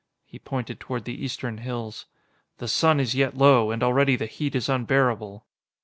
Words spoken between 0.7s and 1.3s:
toward the